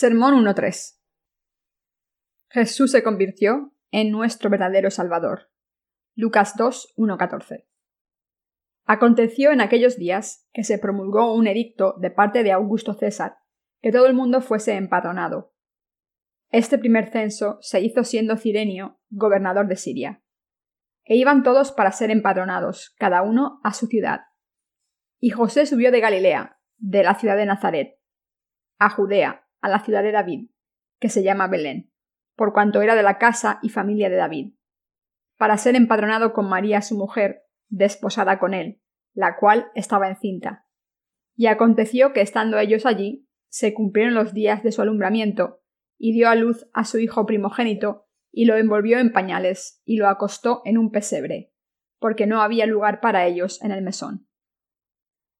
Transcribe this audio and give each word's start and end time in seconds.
Sermón 0.00 0.34
1.3 0.44 0.96
Jesús 2.50 2.92
se 2.92 3.02
convirtió 3.02 3.74
en 3.90 4.12
nuestro 4.12 4.48
verdadero 4.48 4.92
Salvador. 4.92 5.50
Lucas 6.14 6.54
2.1.14 6.54 7.66
Aconteció 8.84 9.50
en 9.50 9.60
aquellos 9.60 9.96
días 9.96 10.48
que 10.52 10.62
se 10.62 10.78
promulgó 10.78 11.34
un 11.34 11.48
edicto 11.48 11.96
de 11.98 12.12
parte 12.12 12.44
de 12.44 12.52
Augusto 12.52 12.94
César 12.94 13.38
que 13.80 13.90
todo 13.90 14.06
el 14.06 14.14
mundo 14.14 14.40
fuese 14.40 14.76
empadronado. 14.76 15.52
Este 16.50 16.78
primer 16.78 17.10
censo 17.10 17.58
se 17.60 17.80
hizo 17.80 18.04
siendo 18.04 18.36
Cirenio 18.36 19.00
gobernador 19.08 19.66
de 19.66 19.74
Siria. 19.74 20.22
E 21.06 21.16
iban 21.16 21.42
todos 21.42 21.72
para 21.72 21.90
ser 21.90 22.12
empadronados, 22.12 22.94
cada 23.00 23.22
uno 23.22 23.58
a 23.64 23.72
su 23.72 23.88
ciudad. 23.88 24.20
Y 25.18 25.30
José 25.30 25.66
subió 25.66 25.90
de 25.90 25.98
Galilea, 25.98 26.60
de 26.76 27.02
la 27.02 27.16
ciudad 27.16 27.36
de 27.36 27.46
Nazaret, 27.46 27.98
a 28.78 28.90
Judea, 28.90 29.47
a 29.60 29.68
la 29.68 29.80
ciudad 29.80 30.02
de 30.02 30.12
David, 30.12 30.50
que 31.00 31.08
se 31.08 31.22
llama 31.22 31.48
Belén, 31.48 31.90
por 32.36 32.52
cuanto 32.52 32.82
era 32.82 32.94
de 32.94 33.02
la 33.02 33.18
casa 33.18 33.58
y 33.62 33.68
familia 33.68 34.08
de 34.08 34.16
David, 34.16 34.54
para 35.36 35.56
ser 35.56 35.76
empadronado 35.76 36.32
con 36.32 36.48
María 36.48 36.82
su 36.82 36.96
mujer, 36.96 37.42
desposada 37.68 38.38
con 38.38 38.54
él, 38.54 38.80
la 39.14 39.36
cual 39.36 39.70
estaba 39.74 40.08
encinta. 40.08 40.66
Y 41.36 41.46
aconteció 41.46 42.12
que 42.12 42.20
estando 42.20 42.58
ellos 42.58 42.86
allí, 42.86 43.28
se 43.48 43.74
cumplieron 43.74 44.14
los 44.14 44.34
días 44.34 44.62
de 44.62 44.72
su 44.72 44.82
alumbramiento, 44.82 45.62
y 45.98 46.12
dio 46.12 46.28
a 46.28 46.34
luz 46.34 46.68
a 46.72 46.84
su 46.84 46.98
hijo 46.98 47.26
primogénito, 47.26 48.06
y 48.30 48.44
lo 48.44 48.56
envolvió 48.56 48.98
en 48.98 49.12
pañales, 49.12 49.82
y 49.84 49.96
lo 49.96 50.08
acostó 50.08 50.62
en 50.64 50.78
un 50.78 50.90
pesebre, 50.90 51.52
porque 51.98 52.26
no 52.26 52.42
había 52.42 52.66
lugar 52.66 53.00
para 53.00 53.26
ellos 53.26 53.62
en 53.62 53.72
el 53.72 53.82
mesón 53.82 54.27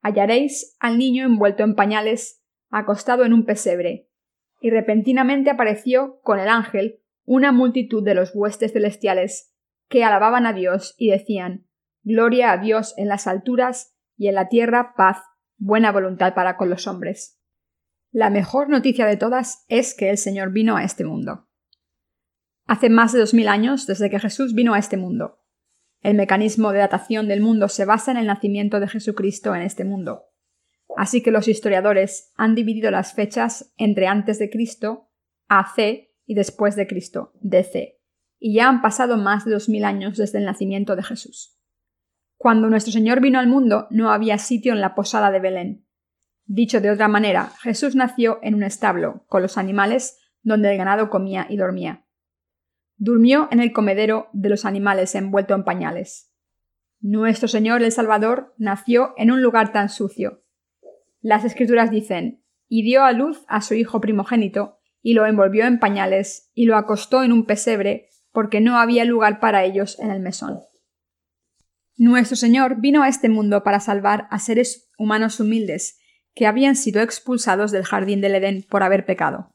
hallaréis 0.00 0.76
al 0.78 0.98
niño 0.98 1.24
envuelto 1.24 1.62
en 1.62 1.74
pañales, 1.74 2.42
acostado 2.70 3.24
en 3.24 3.32
un 3.32 3.44
pesebre. 3.44 4.08
Y 4.60 4.70
repentinamente 4.70 5.50
apareció 5.50 6.20
con 6.22 6.38
el 6.38 6.48
ángel 6.48 7.00
una 7.24 7.52
multitud 7.52 8.04
de 8.04 8.14
los 8.14 8.32
huestes 8.34 8.72
celestiales 8.72 9.54
que 9.88 10.04
alababan 10.04 10.46
a 10.46 10.52
Dios 10.52 10.94
y 10.98 11.10
decían 11.10 11.66
Gloria 12.02 12.52
a 12.52 12.58
Dios 12.58 12.94
en 12.96 13.08
las 13.08 13.26
alturas 13.26 13.94
y 14.16 14.28
en 14.28 14.34
la 14.34 14.48
tierra 14.48 14.94
paz, 14.96 15.18
buena 15.56 15.92
voluntad 15.92 16.34
para 16.34 16.56
con 16.56 16.70
los 16.70 16.86
hombres. 16.86 17.38
La 18.10 18.30
mejor 18.30 18.70
noticia 18.70 19.06
de 19.06 19.16
todas 19.16 19.64
es 19.68 19.94
que 19.94 20.08
el 20.08 20.16
Señor 20.16 20.52
vino 20.52 20.76
a 20.76 20.84
este 20.84 21.04
mundo. 21.04 21.48
Hace 22.66 22.88
más 22.88 23.12
de 23.12 23.20
dos 23.20 23.34
mil 23.34 23.48
años 23.48 23.86
desde 23.86 24.10
que 24.10 24.18
Jesús 24.18 24.54
vino 24.54 24.74
a 24.74 24.78
este 24.78 24.96
mundo. 24.96 25.37
El 26.08 26.14
mecanismo 26.14 26.72
de 26.72 26.78
datación 26.78 27.28
del 27.28 27.42
mundo 27.42 27.68
se 27.68 27.84
basa 27.84 28.10
en 28.10 28.16
el 28.16 28.28
nacimiento 28.28 28.80
de 28.80 28.88
Jesucristo 28.88 29.54
en 29.54 29.60
este 29.60 29.84
mundo. 29.84 30.22
Así 30.96 31.22
que 31.22 31.30
los 31.30 31.48
historiadores 31.48 32.32
han 32.34 32.54
dividido 32.54 32.90
las 32.90 33.12
fechas 33.12 33.74
entre 33.76 34.06
antes 34.06 34.38
de 34.38 34.48
Cristo, 34.48 35.10
AC, 35.48 36.08
y 36.24 36.34
después 36.34 36.76
de 36.76 36.86
Cristo, 36.86 37.32
DC, 37.42 38.00
y 38.38 38.54
ya 38.54 38.70
han 38.70 38.80
pasado 38.80 39.18
más 39.18 39.44
de 39.44 39.50
dos 39.50 39.68
mil 39.68 39.84
años 39.84 40.16
desde 40.16 40.38
el 40.38 40.46
nacimiento 40.46 40.96
de 40.96 41.02
Jesús. 41.02 41.60
Cuando 42.38 42.70
nuestro 42.70 42.90
Señor 42.94 43.20
vino 43.20 43.38
al 43.38 43.46
mundo 43.46 43.86
no 43.90 44.10
había 44.10 44.38
sitio 44.38 44.72
en 44.72 44.80
la 44.80 44.94
posada 44.94 45.30
de 45.30 45.40
Belén. 45.40 45.86
Dicho 46.46 46.80
de 46.80 46.90
otra 46.90 47.08
manera, 47.08 47.52
Jesús 47.60 47.94
nació 47.94 48.38
en 48.40 48.54
un 48.54 48.62
establo, 48.62 49.26
con 49.26 49.42
los 49.42 49.58
animales, 49.58 50.18
donde 50.40 50.72
el 50.72 50.78
ganado 50.78 51.10
comía 51.10 51.46
y 51.50 51.58
dormía. 51.58 52.07
Durmió 52.98 53.48
en 53.50 53.60
el 53.60 53.72
comedero 53.72 54.28
de 54.32 54.48
los 54.48 54.64
animales 54.64 55.14
envuelto 55.14 55.54
en 55.54 55.64
pañales. 55.64 56.32
Nuestro 57.00 57.46
Señor 57.46 57.82
el 57.82 57.92
Salvador 57.92 58.54
nació 58.58 59.14
en 59.16 59.30
un 59.30 59.40
lugar 59.40 59.72
tan 59.72 59.88
sucio. 59.88 60.42
Las 61.20 61.44
escrituras 61.44 61.92
dicen, 61.92 62.42
y 62.68 62.82
dio 62.82 63.04
a 63.04 63.12
luz 63.12 63.44
a 63.46 63.60
su 63.60 63.74
hijo 63.74 64.00
primogénito, 64.00 64.80
y 65.00 65.14
lo 65.14 65.26
envolvió 65.26 65.64
en 65.64 65.78
pañales, 65.78 66.50
y 66.54 66.66
lo 66.66 66.76
acostó 66.76 67.22
en 67.22 67.32
un 67.32 67.46
pesebre, 67.46 68.08
porque 68.32 68.60
no 68.60 68.78
había 68.78 69.04
lugar 69.04 69.38
para 69.38 69.64
ellos 69.64 69.98
en 70.00 70.10
el 70.10 70.20
mesón. 70.20 70.60
Nuestro 71.96 72.36
Señor 72.36 72.80
vino 72.80 73.02
a 73.02 73.08
este 73.08 73.28
mundo 73.28 73.62
para 73.62 73.80
salvar 73.80 74.26
a 74.30 74.40
seres 74.40 74.90
humanos 74.98 75.38
humildes, 75.38 76.00
que 76.34 76.46
habían 76.46 76.76
sido 76.76 77.00
expulsados 77.00 77.70
del 77.70 77.84
jardín 77.84 78.20
del 78.20 78.34
Edén 78.34 78.64
por 78.68 78.82
haber 78.82 79.06
pecado. 79.06 79.52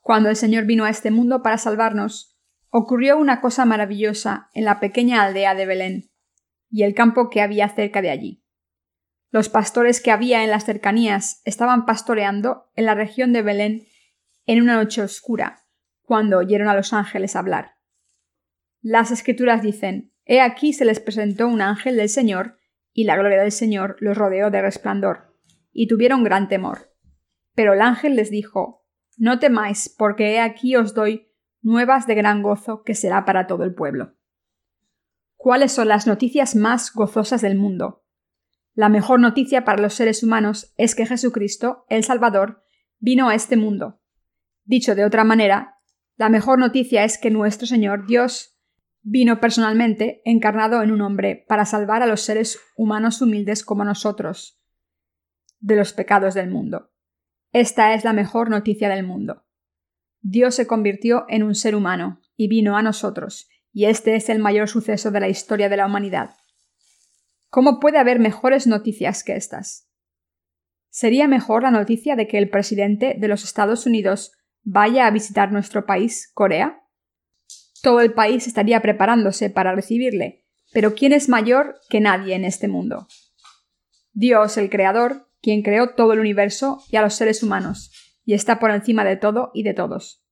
Cuando 0.00 0.28
el 0.28 0.36
Señor 0.36 0.64
vino 0.64 0.84
a 0.84 0.90
este 0.90 1.10
mundo 1.10 1.42
para 1.42 1.58
salvarnos, 1.58 2.29
ocurrió 2.70 3.18
una 3.18 3.40
cosa 3.40 3.64
maravillosa 3.64 4.48
en 4.54 4.64
la 4.64 4.80
pequeña 4.80 5.22
aldea 5.22 5.54
de 5.54 5.66
Belén 5.66 6.10
y 6.70 6.84
el 6.84 6.94
campo 6.94 7.28
que 7.28 7.42
había 7.42 7.68
cerca 7.68 8.00
de 8.00 8.10
allí. 8.10 8.44
Los 9.30 9.48
pastores 9.48 10.00
que 10.00 10.10
había 10.10 10.42
en 10.44 10.50
las 10.50 10.64
cercanías 10.64 11.42
estaban 11.44 11.84
pastoreando 11.84 12.70
en 12.74 12.86
la 12.86 12.94
región 12.94 13.32
de 13.32 13.42
Belén 13.42 13.86
en 14.46 14.62
una 14.62 14.76
noche 14.76 15.02
oscura, 15.02 15.62
cuando 16.02 16.38
oyeron 16.38 16.68
a 16.68 16.74
los 16.74 16.92
ángeles 16.92 17.36
hablar. 17.36 17.76
Las 18.80 19.10
escrituras 19.10 19.62
dicen 19.62 20.12
He 20.24 20.40
aquí 20.40 20.72
se 20.72 20.84
les 20.84 21.00
presentó 21.00 21.48
un 21.48 21.60
ángel 21.60 21.96
del 21.96 22.08
Señor, 22.08 22.56
y 22.92 23.04
la 23.04 23.16
gloria 23.16 23.40
del 23.40 23.52
Señor 23.52 23.96
los 24.00 24.16
rodeó 24.16 24.50
de 24.50 24.62
resplandor, 24.62 25.36
y 25.72 25.86
tuvieron 25.86 26.24
gran 26.24 26.48
temor. 26.48 26.92
Pero 27.54 27.74
el 27.74 27.80
ángel 27.80 28.16
les 28.16 28.30
dijo 28.30 28.84
No 29.16 29.38
temáis, 29.38 29.94
porque 29.96 30.34
he 30.34 30.40
aquí 30.40 30.76
os 30.76 30.94
doy 30.94 31.29
nuevas 31.62 32.06
de 32.06 32.14
gran 32.14 32.42
gozo 32.42 32.82
que 32.82 32.94
será 32.94 33.24
para 33.24 33.46
todo 33.46 33.64
el 33.64 33.74
pueblo. 33.74 34.14
¿Cuáles 35.36 35.72
son 35.72 35.88
las 35.88 36.06
noticias 36.06 36.54
más 36.54 36.92
gozosas 36.92 37.40
del 37.40 37.56
mundo? 37.56 38.04
La 38.74 38.88
mejor 38.88 39.20
noticia 39.20 39.64
para 39.64 39.80
los 39.80 39.94
seres 39.94 40.22
humanos 40.22 40.72
es 40.76 40.94
que 40.94 41.06
Jesucristo, 41.06 41.84
el 41.88 42.04
Salvador, 42.04 42.62
vino 42.98 43.28
a 43.28 43.34
este 43.34 43.56
mundo. 43.56 44.00
Dicho 44.64 44.94
de 44.94 45.04
otra 45.04 45.24
manera, 45.24 45.78
la 46.16 46.28
mejor 46.28 46.58
noticia 46.58 47.04
es 47.04 47.18
que 47.18 47.30
nuestro 47.30 47.66
Señor 47.66 48.06
Dios 48.06 48.58
vino 49.02 49.40
personalmente 49.40 50.20
encarnado 50.24 50.82
en 50.82 50.90
un 50.90 51.00
hombre 51.00 51.44
para 51.48 51.64
salvar 51.64 52.02
a 52.02 52.06
los 52.06 52.20
seres 52.20 52.58
humanos 52.76 53.22
humildes 53.22 53.64
como 53.64 53.84
nosotros 53.84 54.60
de 55.58 55.76
los 55.76 55.92
pecados 55.92 56.34
del 56.34 56.50
mundo. 56.50 56.92
Esta 57.52 57.94
es 57.94 58.04
la 58.04 58.12
mejor 58.12 58.50
noticia 58.50 58.88
del 58.88 59.06
mundo. 59.06 59.44
Dios 60.22 60.54
se 60.54 60.66
convirtió 60.66 61.24
en 61.28 61.42
un 61.42 61.54
ser 61.54 61.74
humano 61.74 62.20
y 62.36 62.48
vino 62.48 62.76
a 62.76 62.82
nosotros, 62.82 63.48
y 63.72 63.86
este 63.86 64.16
es 64.16 64.28
el 64.28 64.38
mayor 64.38 64.68
suceso 64.68 65.10
de 65.10 65.20
la 65.20 65.28
historia 65.28 65.68
de 65.68 65.76
la 65.76 65.86
humanidad. 65.86 66.36
¿Cómo 67.48 67.80
puede 67.80 67.98
haber 67.98 68.18
mejores 68.18 68.66
noticias 68.66 69.24
que 69.24 69.36
estas? 69.36 69.88
¿Sería 70.90 71.28
mejor 71.28 71.62
la 71.62 71.70
noticia 71.70 72.16
de 72.16 72.26
que 72.26 72.38
el 72.38 72.50
presidente 72.50 73.16
de 73.18 73.28
los 73.28 73.44
Estados 73.44 73.86
Unidos 73.86 74.32
vaya 74.62 75.06
a 75.06 75.10
visitar 75.10 75.52
nuestro 75.52 75.86
país, 75.86 76.30
Corea? 76.34 76.82
Todo 77.82 78.00
el 78.00 78.12
país 78.12 78.46
estaría 78.46 78.82
preparándose 78.82 79.50
para 79.50 79.74
recibirle, 79.74 80.44
pero 80.72 80.94
¿quién 80.94 81.12
es 81.12 81.28
mayor 81.28 81.76
que 81.88 82.00
nadie 82.00 82.34
en 82.34 82.44
este 82.44 82.68
mundo? 82.68 83.08
Dios, 84.12 84.58
el 84.58 84.68
Creador, 84.68 85.28
quien 85.40 85.62
creó 85.62 85.94
todo 85.94 86.12
el 86.12 86.20
universo 86.20 86.82
y 86.90 86.96
a 86.96 87.02
los 87.02 87.14
seres 87.14 87.42
humanos, 87.42 88.09
y 88.24 88.34
está 88.34 88.58
por 88.58 88.70
encima 88.70 89.04
de 89.04 89.16
todo 89.16 89.50
y 89.54 89.62
de 89.62 89.74
todos. 89.74 90.24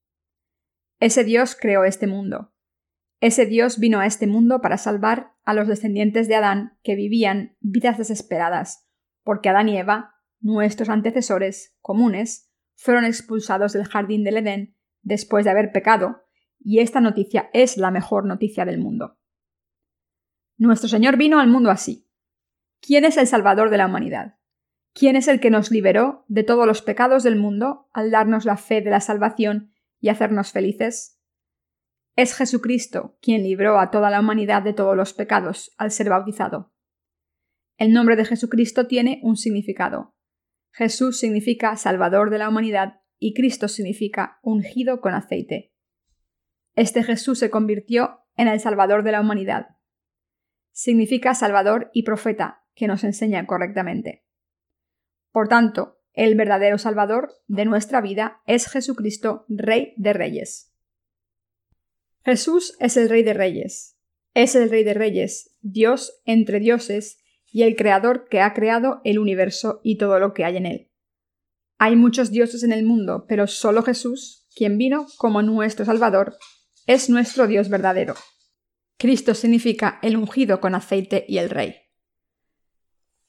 Ese 1.00 1.24
Dios 1.24 1.56
creó 1.58 1.84
este 1.84 2.06
mundo. 2.06 2.52
Ese 3.20 3.46
Dios 3.46 3.78
vino 3.78 4.00
a 4.00 4.06
este 4.06 4.26
mundo 4.26 4.60
para 4.60 4.78
salvar 4.78 5.32
a 5.44 5.54
los 5.54 5.66
descendientes 5.66 6.28
de 6.28 6.36
Adán 6.36 6.78
que 6.82 6.94
vivían 6.94 7.56
vidas 7.60 7.98
desesperadas, 7.98 8.88
porque 9.24 9.48
Adán 9.48 9.68
y 9.68 9.78
Eva, 9.78 10.14
nuestros 10.40 10.88
antecesores 10.88 11.76
comunes, 11.80 12.52
fueron 12.76 13.04
expulsados 13.04 13.72
del 13.72 13.86
jardín 13.86 14.22
del 14.22 14.36
Edén 14.36 14.76
después 15.02 15.44
de 15.44 15.50
haber 15.50 15.72
pecado, 15.72 16.22
y 16.60 16.80
esta 16.80 17.00
noticia 17.00 17.50
es 17.52 17.76
la 17.76 17.90
mejor 17.90 18.24
noticia 18.24 18.64
del 18.64 18.78
mundo. 18.78 19.18
Nuestro 20.56 20.88
Señor 20.88 21.16
vino 21.16 21.40
al 21.40 21.48
mundo 21.48 21.70
así. 21.70 22.08
¿Quién 22.80 23.04
es 23.04 23.16
el 23.16 23.26
Salvador 23.26 23.70
de 23.70 23.78
la 23.78 23.86
humanidad? 23.86 24.37
¿Quién 24.94 25.16
es 25.16 25.28
el 25.28 25.40
que 25.40 25.50
nos 25.50 25.70
liberó 25.70 26.24
de 26.28 26.42
todos 26.42 26.66
los 26.66 26.82
pecados 26.82 27.22
del 27.22 27.36
mundo 27.36 27.88
al 27.92 28.10
darnos 28.10 28.44
la 28.44 28.56
fe 28.56 28.80
de 28.80 28.90
la 28.90 29.00
salvación 29.00 29.72
y 30.00 30.08
hacernos 30.08 30.52
felices? 30.52 31.20
Es 32.16 32.34
Jesucristo 32.34 33.16
quien 33.22 33.44
libró 33.44 33.78
a 33.78 33.90
toda 33.90 34.10
la 34.10 34.20
humanidad 34.20 34.62
de 34.62 34.72
todos 34.72 34.96
los 34.96 35.14
pecados 35.14 35.72
al 35.78 35.92
ser 35.92 36.08
bautizado. 36.08 36.72
El 37.76 37.92
nombre 37.92 38.16
de 38.16 38.24
Jesucristo 38.24 38.88
tiene 38.88 39.20
un 39.22 39.36
significado. 39.36 40.16
Jesús 40.72 41.18
significa 41.18 41.76
Salvador 41.76 42.30
de 42.30 42.38
la 42.38 42.48
humanidad 42.48 43.02
y 43.20 43.34
Cristo 43.34 43.68
significa 43.68 44.40
ungido 44.42 45.00
con 45.00 45.14
aceite. 45.14 45.72
Este 46.74 47.02
Jesús 47.02 47.38
se 47.38 47.50
convirtió 47.50 48.20
en 48.36 48.48
el 48.48 48.60
Salvador 48.60 49.02
de 49.04 49.12
la 49.12 49.20
humanidad. 49.20 49.76
Significa 50.72 51.34
Salvador 51.34 51.90
y 51.92 52.04
profeta 52.04 52.64
que 52.74 52.86
nos 52.86 53.04
enseña 53.04 53.46
correctamente. 53.46 54.24
Por 55.32 55.48
tanto, 55.48 55.98
el 56.12 56.34
verdadero 56.34 56.78
Salvador 56.78 57.34
de 57.46 57.64
nuestra 57.64 58.00
vida 58.00 58.42
es 58.46 58.68
Jesucristo, 58.68 59.44
Rey 59.48 59.94
de 59.96 60.12
Reyes. 60.12 60.72
Jesús 62.24 62.76
es 62.80 62.96
el 62.96 63.08
Rey 63.08 63.22
de 63.22 63.34
Reyes. 63.34 63.96
Es 64.34 64.54
el 64.54 64.70
Rey 64.70 64.84
de 64.84 64.94
Reyes, 64.94 65.56
Dios 65.60 66.20
entre 66.24 66.60
dioses 66.60 67.18
y 67.50 67.62
el 67.62 67.76
Creador 67.76 68.28
que 68.28 68.40
ha 68.40 68.52
creado 68.52 69.00
el 69.04 69.18
universo 69.18 69.80
y 69.82 69.96
todo 69.96 70.18
lo 70.18 70.34
que 70.34 70.44
hay 70.44 70.56
en 70.56 70.66
él. 70.66 70.90
Hay 71.78 71.96
muchos 71.96 72.30
dioses 72.30 72.64
en 72.64 72.72
el 72.72 72.84
mundo, 72.84 73.24
pero 73.28 73.46
solo 73.46 73.82
Jesús, 73.82 74.46
quien 74.54 74.76
vino 74.78 75.06
como 75.16 75.42
nuestro 75.42 75.84
Salvador, 75.84 76.36
es 76.86 77.08
nuestro 77.08 77.46
Dios 77.46 77.68
verdadero. 77.68 78.14
Cristo 78.98 79.34
significa 79.34 80.00
el 80.02 80.16
ungido 80.16 80.60
con 80.60 80.74
aceite 80.74 81.24
y 81.28 81.38
el 81.38 81.50
Rey. 81.50 81.76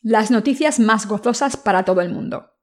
Las 0.02 0.32
noticias 0.32 0.80
más 0.80 1.08
gozosas 1.08 1.58
para 1.58 1.84
todo 1.84 2.00
el 2.00 2.10
mundo. 2.10 2.54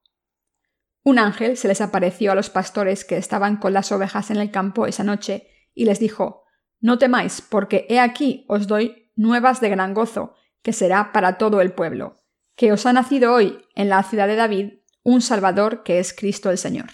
Un 1.03 1.19
ángel 1.19 1.59
se 1.59 1.69
les 1.69 1.83
apareció 1.83 2.33
a 2.33 2.35
los 2.35 2.49
pastores 2.49 3.05
que 3.05 3.19
estaban 3.19 3.59
con 3.59 3.75
las 3.75 3.93
ovejas 3.93 4.31
en 4.31 4.39
el 4.39 4.51
campo 4.51 4.87
esa 4.87 5.05
noche 5.05 5.49
y 5.75 5.85
les 5.85 6.01
dijo, 6.01 6.45
No 6.81 6.97
temáis, 6.97 7.43
porque 7.43 7.87
he 7.91 8.01
aquí 8.01 8.47
os 8.49 8.67
doy 8.67 9.13
nuevas 9.17 9.61
de 9.61 9.69
gran 9.69 9.93
gozo, 9.93 10.35
que 10.63 10.73
será 10.73 11.13
para 11.13 11.37
todo 11.37 11.61
el 11.61 11.73
pueblo, 11.73 12.25
que 12.55 12.73
os 12.73 12.87
ha 12.87 12.95
nacido 12.95 13.35
hoy 13.35 13.59
en 13.75 13.91
la 13.91 14.03
ciudad 14.03 14.29
de 14.29 14.37
David 14.37 14.73
un 15.03 15.21
Salvador 15.21 15.83
que 15.83 15.99
es 15.99 16.15
Cristo 16.15 16.51
el 16.51 16.57
Señor. 16.57 16.87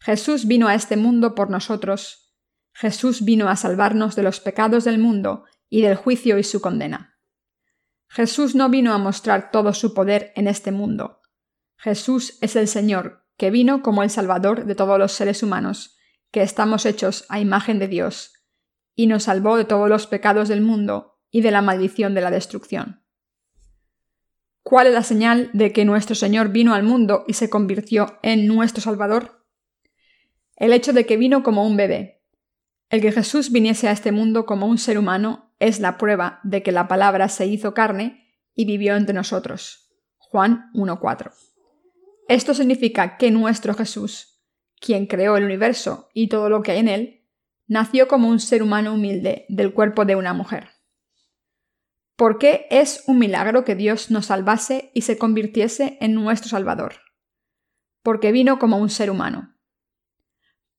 Jesús 0.00 0.46
vino 0.46 0.68
a 0.68 0.76
este 0.76 0.96
mundo 0.96 1.34
por 1.34 1.50
nosotros, 1.50 2.32
Jesús 2.72 3.24
vino 3.24 3.48
a 3.48 3.56
salvarnos 3.56 4.14
de 4.14 4.22
los 4.22 4.38
pecados 4.38 4.84
del 4.84 4.98
mundo 4.98 5.44
y 5.68 5.82
del 5.82 5.96
juicio 5.96 6.38
y 6.38 6.44
su 6.44 6.60
condena. 6.60 7.13
Jesús 8.14 8.54
no 8.54 8.68
vino 8.68 8.94
a 8.94 8.98
mostrar 8.98 9.50
todo 9.50 9.72
su 9.74 9.92
poder 9.92 10.32
en 10.36 10.46
este 10.46 10.70
mundo. 10.70 11.20
Jesús 11.76 12.38
es 12.40 12.54
el 12.54 12.68
Señor, 12.68 13.26
que 13.36 13.50
vino 13.50 13.82
como 13.82 14.04
el 14.04 14.10
Salvador 14.10 14.66
de 14.66 14.76
todos 14.76 15.00
los 15.00 15.10
seres 15.10 15.42
humanos, 15.42 15.96
que 16.30 16.42
estamos 16.42 16.86
hechos 16.86 17.24
a 17.28 17.40
imagen 17.40 17.80
de 17.80 17.88
Dios, 17.88 18.34
y 18.94 19.08
nos 19.08 19.24
salvó 19.24 19.56
de 19.56 19.64
todos 19.64 19.88
los 19.88 20.06
pecados 20.06 20.48
del 20.48 20.60
mundo 20.60 21.18
y 21.32 21.40
de 21.40 21.50
la 21.50 21.60
maldición 21.60 22.14
de 22.14 22.20
la 22.20 22.30
destrucción. 22.30 23.04
¿Cuál 24.62 24.86
es 24.86 24.94
la 24.94 25.02
señal 25.02 25.50
de 25.52 25.72
que 25.72 25.84
nuestro 25.84 26.14
Señor 26.14 26.50
vino 26.50 26.72
al 26.72 26.84
mundo 26.84 27.24
y 27.26 27.32
se 27.32 27.50
convirtió 27.50 28.20
en 28.22 28.46
nuestro 28.46 28.80
Salvador? 28.80 29.44
El 30.54 30.72
hecho 30.72 30.92
de 30.92 31.04
que 31.04 31.16
vino 31.16 31.42
como 31.42 31.66
un 31.66 31.76
bebé. 31.76 32.22
El 32.90 33.00
que 33.00 33.10
Jesús 33.10 33.50
viniese 33.50 33.88
a 33.88 33.92
este 33.92 34.12
mundo 34.12 34.46
como 34.46 34.68
un 34.68 34.78
ser 34.78 34.98
humano 34.98 35.43
es 35.58 35.80
la 35.80 35.98
prueba 35.98 36.40
de 36.42 36.62
que 36.62 36.72
la 36.72 36.88
palabra 36.88 37.28
se 37.28 37.46
hizo 37.46 37.74
carne 37.74 38.24
y 38.54 38.64
vivió 38.64 38.96
entre 38.96 39.14
nosotros. 39.14 39.90
Juan 40.18 40.70
1.4. 40.74 41.32
Esto 42.28 42.54
significa 42.54 43.16
que 43.16 43.30
nuestro 43.30 43.74
Jesús, 43.74 44.42
quien 44.80 45.06
creó 45.06 45.36
el 45.36 45.44
universo 45.44 46.08
y 46.14 46.28
todo 46.28 46.48
lo 46.48 46.62
que 46.62 46.72
hay 46.72 46.78
en 46.78 46.88
él, 46.88 47.24
nació 47.66 48.08
como 48.08 48.28
un 48.28 48.40
ser 48.40 48.62
humano 48.62 48.94
humilde 48.94 49.46
del 49.48 49.72
cuerpo 49.72 50.04
de 50.04 50.16
una 50.16 50.32
mujer. 50.32 50.70
¿Por 52.16 52.38
qué 52.38 52.66
es 52.70 53.02
un 53.06 53.18
milagro 53.18 53.64
que 53.64 53.74
Dios 53.74 54.10
nos 54.10 54.26
salvase 54.26 54.90
y 54.94 55.02
se 55.02 55.18
convirtiese 55.18 55.98
en 56.00 56.14
nuestro 56.14 56.48
Salvador? 56.48 56.94
Porque 58.02 58.30
vino 58.30 58.58
como 58.58 58.78
un 58.78 58.88
ser 58.88 59.10
humano. 59.10 59.56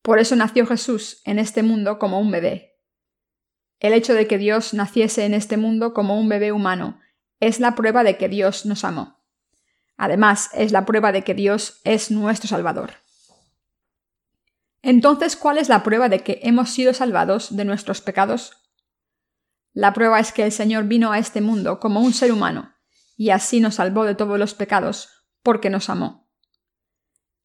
Por 0.01 0.19
eso 0.19 0.35
nació 0.35 0.65
Jesús 0.65 1.21
en 1.25 1.39
este 1.39 1.61
mundo 1.63 1.99
como 1.99 2.19
un 2.19 2.31
bebé. 2.31 2.74
El 3.79 3.93
hecho 3.93 4.13
de 4.13 4.27
que 4.27 4.37
Dios 4.37 4.73
naciese 4.73 5.25
en 5.25 5.33
este 5.33 5.57
mundo 5.57 5.93
como 5.93 6.19
un 6.19 6.29
bebé 6.29 6.51
humano 6.51 6.99
es 7.39 7.59
la 7.59 7.75
prueba 7.75 8.03
de 8.03 8.17
que 8.17 8.29
Dios 8.29 8.65
nos 8.65 8.83
amó. 8.83 9.19
Además, 9.97 10.49
es 10.53 10.71
la 10.71 10.85
prueba 10.85 11.11
de 11.11 11.23
que 11.23 11.33
Dios 11.33 11.81
es 11.83 12.11
nuestro 12.11 12.47
Salvador. 12.47 12.91
Entonces, 14.81 15.35
¿cuál 15.35 15.57
es 15.57 15.69
la 15.69 15.83
prueba 15.83 16.09
de 16.09 16.19
que 16.19 16.39
hemos 16.43 16.69
sido 16.69 16.93
salvados 16.93 17.55
de 17.55 17.65
nuestros 17.65 18.01
pecados? 18.01 18.53
La 19.73 19.93
prueba 19.93 20.19
es 20.19 20.31
que 20.31 20.43
el 20.43 20.51
Señor 20.51 20.85
vino 20.85 21.11
a 21.11 21.17
este 21.17 21.41
mundo 21.41 21.79
como 21.79 22.01
un 22.01 22.13
ser 22.13 22.31
humano, 22.31 22.73
y 23.17 23.31
así 23.31 23.59
nos 23.59 23.75
salvó 23.75 24.05
de 24.05 24.15
todos 24.15 24.37
los 24.37 24.53
pecados, 24.53 25.09
porque 25.41 25.69
nos 25.69 25.89
amó. 25.89 26.29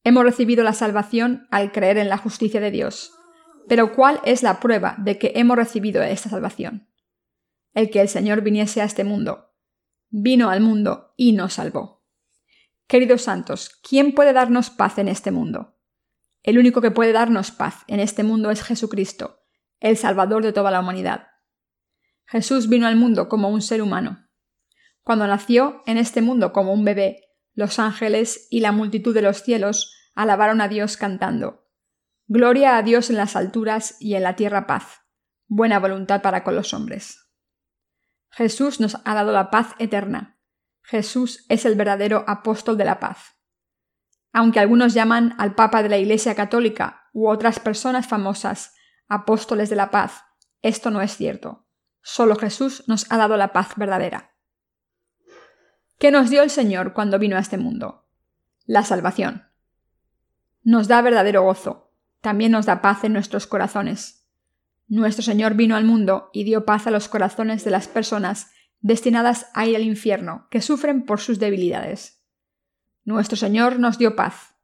Hemos 0.04 0.24
recibido 0.24 0.64
la 0.64 0.72
salvación 0.72 1.46
al 1.50 1.72
creer 1.72 1.98
en 1.98 2.08
la 2.08 2.18
justicia 2.18 2.60
de 2.60 2.70
Dios. 2.70 3.12
Pero 3.70 3.94
¿cuál 3.94 4.20
es 4.24 4.42
la 4.42 4.58
prueba 4.58 4.96
de 4.98 5.16
que 5.16 5.30
hemos 5.36 5.56
recibido 5.56 6.02
esta 6.02 6.28
salvación? 6.28 6.88
El 7.72 7.88
que 7.88 8.00
el 8.00 8.08
Señor 8.08 8.40
viniese 8.40 8.80
a 8.80 8.84
este 8.84 9.04
mundo. 9.04 9.54
Vino 10.08 10.50
al 10.50 10.60
mundo 10.60 11.14
y 11.16 11.34
nos 11.34 11.52
salvó. 11.52 12.04
Queridos 12.88 13.22
santos, 13.22 13.70
¿quién 13.88 14.12
puede 14.12 14.32
darnos 14.32 14.70
paz 14.70 14.98
en 14.98 15.06
este 15.06 15.30
mundo? 15.30 15.78
El 16.42 16.58
único 16.58 16.80
que 16.80 16.90
puede 16.90 17.12
darnos 17.12 17.52
paz 17.52 17.84
en 17.86 18.00
este 18.00 18.24
mundo 18.24 18.50
es 18.50 18.64
Jesucristo, 18.64 19.38
el 19.78 19.96
Salvador 19.96 20.42
de 20.42 20.52
toda 20.52 20.72
la 20.72 20.80
humanidad. 20.80 21.28
Jesús 22.26 22.68
vino 22.68 22.88
al 22.88 22.96
mundo 22.96 23.28
como 23.28 23.50
un 23.50 23.62
ser 23.62 23.82
humano. 23.82 24.26
Cuando 25.04 25.28
nació 25.28 25.84
en 25.86 25.96
este 25.96 26.22
mundo 26.22 26.52
como 26.52 26.72
un 26.72 26.84
bebé, 26.84 27.28
los 27.54 27.78
ángeles 27.78 28.48
y 28.50 28.62
la 28.62 28.72
multitud 28.72 29.14
de 29.14 29.22
los 29.22 29.44
cielos 29.44 29.94
alabaron 30.16 30.60
a 30.60 30.66
Dios 30.66 30.96
cantando 30.96 31.69
Gloria 32.32 32.76
a 32.76 32.82
Dios 32.84 33.10
en 33.10 33.16
las 33.16 33.34
alturas 33.34 33.96
y 33.98 34.14
en 34.14 34.22
la 34.22 34.36
tierra 34.36 34.68
paz, 34.68 35.00
buena 35.48 35.80
voluntad 35.80 36.22
para 36.22 36.44
con 36.44 36.54
los 36.54 36.72
hombres. 36.72 37.28
Jesús 38.30 38.78
nos 38.78 38.98
ha 39.04 39.14
dado 39.14 39.32
la 39.32 39.50
paz 39.50 39.74
eterna. 39.80 40.38
Jesús 40.80 41.44
es 41.48 41.64
el 41.64 41.74
verdadero 41.74 42.24
apóstol 42.28 42.76
de 42.76 42.84
la 42.84 43.00
paz. 43.00 43.36
Aunque 44.32 44.60
algunos 44.60 44.94
llaman 44.94 45.34
al 45.38 45.56
Papa 45.56 45.82
de 45.82 45.88
la 45.88 45.98
Iglesia 45.98 46.36
Católica 46.36 47.08
u 47.12 47.28
otras 47.28 47.58
personas 47.58 48.06
famosas 48.06 48.76
apóstoles 49.08 49.68
de 49.68 49.74
la 49.74 49.90
paz, 49.90 50.22
esto 50.62 50.92
no 50.92 51.02
es 51.02 51.16
cierto. 51.16 51.66
Solo 52.00 52.36
Jesús 52.36 52.84
nos 52.86 53.10
ha 53.10 53.16
dado 53.16 53.36
la 53.38 53.52
paz 53.52 53.70
verdadera. 53.74 54.36
¿Qué 55.98 56.12
nos 56.12 56.30
dio 56.30 56.44
el 56.44 56.50
Señor 56.50 56.92
cuando 56.92 57.18
vino 57.18 57.36
a 57.36 57.40
este 57.40 57.58
mundo? 57.58 58.06
La 58.66 58.84
salvación. 58.84 59.48
Nos 60.62 60.86
da 60.86 61.02
verdadero 61.02 61.42
gozo, 61.42 61.89
también 62.20 62.52
nos 62.52 62.66
da 62.66 62.82
paz 62.82 63.04
en 63.04 63.12
nuestros 63.12 63.46
corazones. 63.46 64.26
Nuestro 64.88 65.22
Señor 65.22 65.54
vino 65.54 65.76
al 65.76 65.84
mundo 65.84 66.30
y 66.32 66.44
dio 66.44 66.64
paz 66.64 66.86
a 66.86 66.90
los 66.90 67.08
corazones 67.08 67.64
de 67.64 67.70
las 67.70 67.88
personas 67.88 68.50
destinadas 68.80 69.46
a 69.54 69.66
ir 69.66 69.76
al 69.76 69.82
infierno, 69.82 70.48
que 70.50 70.60
sufren 70.60 71.04
por 71.04 71.20
sus 71.20 71.38
debilidades. 71.38 72.22
Nuestro 73.04 73.36
Señor 73.36 73.78
nos 73.78 73.98
dio 73.98 74.16
paz. 74.16 74.56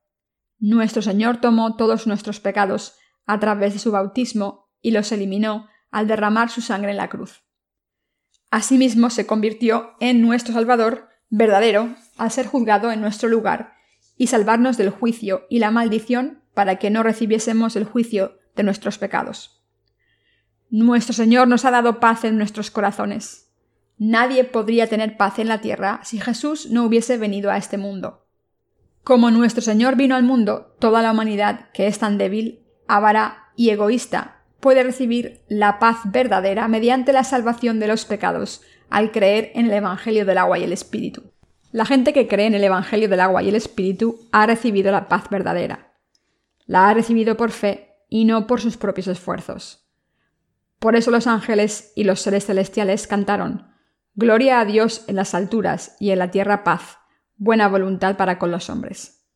Nuestro 0.59 1.03
Señor 1.03 1.39
tomó 1.39 1.77
todos 1.77 2.07
nuestros 2.07 2.41
pecados 2.41 2.97
a 3.27 3.39
través 3.39 3.75
de 3.75 3.79
su 3.79 3.93
bautismo 3.93 4.71
y 4.81 4.91
los 4.91 5.13
eliminó 5.13 5.69
al 5.91 6.07
derramar 6.07 6.51
su 6.51 6.61
sangre 6.61 6.91
en 6.91 6.97
la 6.97 7.09
cruz. 7.09 7.43
Asimismo 8.51 9.11
se 9.11 9.27
convirtió 9.27 9.95
en 10.01 10.23
nuestro 10.23 10.55
Salvador 10.55 11.09
verdadero 11.29 11.95
al 12.17 12.31
ser 12.31 12.47
juzgado 12.47 12.93
en 12.93 13.01
nuestro 13.01 13.29
lugar 13.29 13.75
y 14.17 14.29
salvarnos 14.29 14.77
del 14.77 14.91
juicio 14.91 15.47
y 15.51 15.59
la 15.59 15.71
maldición 15.71 16.43
para 16.57 16.77
que 16.77 16.89
no 16.89 17.03
recibiésemos 17.03 17.77
el 17.77 17.85
juicio 17.85 18.39
de 18.55 18.63
nuestros 18.63 18.97
pecados. 18.97 19.63
Nuestro 20.71 21.13
Señor 21.13 21.49
nos 21.49 21.67
ha 21.67 21.71
dado 21.71 22.01
paz 22.01 22.25
en 22.25 22.39
nuestros 22.39 22.71
corazones. 22.71 23.53
Nadie 23.99 24.43
podría 24.43 24.87
tener 24.87 25.19
paz 25.19 25.39
en 25.39 25.49
la 25.49 25.61
tierra 25.61 26.01
si 26.03 26.19
Jesús 26.19 26.71
no 26.71 26.85
hubiese 26.85 27.19
venido 27.19 27.51
a 27.51 27.59
este 27.59 27.77
mundo. 27.77 28.27
Como 29.05 29.31
nuestro 29.31 29.61
Señor 29.61 29.97
vino 29.97 30.17
al 30.17 30.23
mundo, 30.23 30.75
toda 30.79 31.03
la 31.03 31.13
humanidad, 31.13 31.69
que 31.75 31.89
es 31.89 31.99
tan 31.99 32.17
débil, 32.17 32.65
avara 32.89 33.51
y 33.55 33.69
egoísta, 33.69 34.43
puede 34.59 34.83
recibir 34.83 35.43
la 35.49 35.79
paz 35.79 35.99
verdadera 36.07 36.69
mediante 36.69 37.13
la 37.13 37.23
salvación 37.23 37.81
de 37.81 37.89
los 37.89 38.07
pecados 38.07 38.63
al 38.89 39.13
creer 39.13 39.53
en 39.55 39.67
el 39.67 39.73
Evangelio 39.75 40.25
del 40.25 40.39
agua 40.39 40.59
y 40.59 40.65
el 40.65 40.73
Espíritu. 40.73 41.35
La 41.71 41.85
gente 41.85 42.15
que 42.15 42.29
cree 42.29 42.47
en 42.47 42.55
el 42.55 42.65
Evangelio 42.65 43.11
del 43.11 43.21
agua 43.21 43.43
y 43.43 43.51
el 43.51 43.57
Espíritu 43.57 44.19
ha 44.33 44.47
recibido 44.47 44.91
la 44.91 45.07
paz 45.07 45.29
verdadera. 45.29 45.93
La 46.67 46.89
ha 46.89 46.95
recibido 46.95 47.37
por 47.37 47.51
fe 47.51 47.95
y 48.09 48.25
no 48.25 48.47
por 48.47 48.61
sus 48.61 48.77
propios 48.77 49.07
esfuerzos. 49.07 49.89
Por 50.79 50.95
eso 50.95 51.11
los 51.11 51.27
ángeles 51.27 51.93
y 51.97 52.05
los 52.05 52.21
seres 52.21 52.47
celestiales 52.47 53.07
cantaron 53.07 53.73
Gloria 54.15 54.61
a 54.61 54.65
Dios 54.65 55.05
en 55.09 55.17
las 55.17 55.35
alturas 55.35 55.97
y 56.01 56.11
en 56.11 56.19
la 56.19 56.31
tierra 56.31 56.65
paz, 56.65 56.99
buena 57.37 57.69
voluntad 57.69 58.17
para 58.17 58.39
con 58.39 58.51
los 58.51 58.71
hombres. 58.71 59.27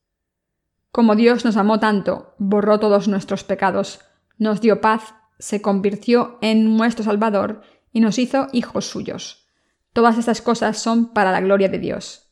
Como 0.91 1.17
Dios 1.17 1.45
nos 1.45 1.57
amó 1.57 1.79
tanto, 1.79 2.35
borró 2.39 2.81
todos 2.81 3.07
nuestros 3.07 3.45
pecados, 3.45 4.01
nos 4.39 4.61
dio 4.61 4.81
paz 4.81 5.15
se 5.41 5.63
convirtió 5.63 6.39
en 6.43 6.77
nuestro 6.77 7.05
Salvador 7.05 7.63
y 7.93 8.01
nos 8.01 8.19
hizo 8.19 8.49
hijos 8.53 8.87
suyos. 8.87 9.49
Todas 9.93 10.19
estas 10.19 10.43
cosas 10.43 10.79
son 10.79 11.13
para 11.13 11.33
la 11.33 11.41
gloria 11.41 11.69
de 11.69 11.79
Dios. 11.79 12.31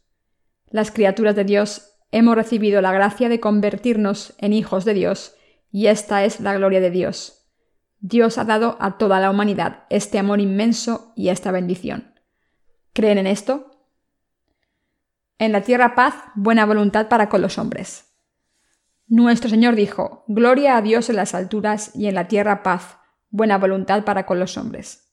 Las 0.70 0.90
criaturas 0.90 1.34
de 1.34 1.44
Dios 1.44 1.97
hemos 2.10 2.36
recibido 2.36 2.80
la 2.80 2.92
gracia 2.92 3.28
de 3.28 3.40
convertirnos 3.40 4.34
en 4.38 4.52
hijos 4.52 4.84
de 4.84 4.94
Dios, 4.94 5.34
y 5.70 5.86
esta 5.86 6.24
es 6.24 6.40
la 6.40 6.54
gloria 6.54 6.80
de 6.80 6.90
Dios. 6.90 7.46
Dios 8.00 8.38
ha 8.38 8.44
dado 8.44 8.76
a 8.80 8.96
toda 8.96 9.20
la 9.20 9.30
humanidad 9.30 9.84
este 9.90 10.18
amor 10.18 10.40
inmenso 10.40 11.12
y 11.16 11.28
esta 11.28 11.50
bendición. 11.50 12.14
¿Creen 12.92 13.18
en 13.18 13.26
esto? 13.26 13.70
En 15.38 15.52
la 15.52 15.62
tierra 15.62 15.94
paz, 15.94 16.14
buena 16.34 16.64
voluntad 16.64 17.08
para 17.08 17.28
con 17.28 17.42
los 17.42 17.58
hombres. 17.58 18.08
Nuestro 19.06 19.48
Señor 19.50 19.74
dijo, 19.74 20.24
Gloria 20.28 20.76
a 20.76 20.82
Dios 20.82 21.08
en 21.10 21.16
las 21.16 21.34
alturas 21.34 21.92
y 21.94 22.06
en 22.06 22.14
la 22.14 22.28
tierra 22.28 22.62
paz, 22.62 22.98
buena 23.30 23.58
voluntad 23.58 24.04
para 24.04 24.26
con 24.26 24.38
los 24.38 24.56
hombres. 24.56 25.12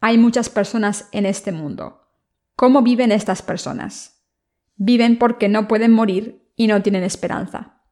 Hay 0.00 0.18
muchas 0.18 0.48
personas 0.48 1.08
en 1.12 1.26
este 1.26 1.52
mundo. 1.52 2.08
¿Cómo 2.56 2.82
viven 2.82 3.12
estas 3.12 3.42
personas? 3.42 4.17
Viven 4.78 5.18
porque 5.18 5.48
no 5.50 5.68
pueden 5.68 5.92
morir 5.92 6.50
y 6.56 6.66
no 6.66 6.82
tienen 6.82 7.04
esperanza. 7.04 7.82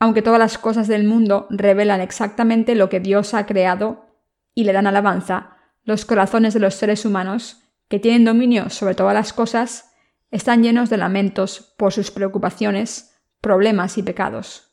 Aunque 0.00 0.22
todas 0.22 0.40
las 0.40 0.58
cosas 0.58 0.88
del 0.88 1.04
mundo 1.04 1.46
revelan 1.50 2.00
exactamente 2.00 2.74
lo 2.74 2.88
que 2.88 3.00
Dios 3.00 3.34
ha 3.34 3.46
creado 3.46 4.06
y 4.54 4.64
le 4.64 4.72
dan 4.72 4.86
alabanza, 4.86 5.56
los 5.84 6.04
corazones 6.04 6.54
de 6.54 6.60
los 6.60 6.74
seres 6.74 7.04
humanos, 7.04 7.62
que 7.88 7.98
tienen 7.98 8.24
dominio 8.24 8.70
sobre 8.70 8.94
todas 8.94 9.14
las 9.14 9.32
cosas, 9.32 9.92
están 10.30 10.62
llenos 10.62 10.90
de 10.90 10.96
lamentos 10.96 11.74
por 11.76 11.92
sus 11.92 12.10
preocupaciones, 12.10 13.14
problemas 13.40 13.98
y 13.98 14.02
pecados. 14.02 14.72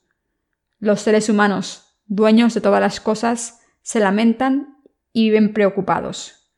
Los 0.79 1.01
seres 1.01 1.29
humanos, 1.29 2.00
dueños 2.05 2.53
de 2.53 2.62
todas 2.62 2.81
las 2.81 3.00
cosas, 3.00 3.62
se 3.81 4.00
lamentan 4.00 4.77
y 5.12 5.29
viven 5.29 5.53
preocupados. 5.53 6.53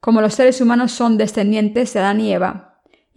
Como 0.00 0.20
los 0.20 0.34
seres 0.34 0.60
humanos 0.60 0.92
son 0.92 1.16
descendientes 1.16 1.92
de 1.92 2.00
Adán 2.00 2.20
y 2.20 2.32
Eva, 2.32 2.65